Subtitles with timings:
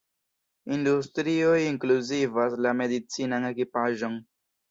[0.77, 4.19] Industrioj inkluzivas la medicinan ekipaĵon.